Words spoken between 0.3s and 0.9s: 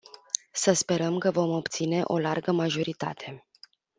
Să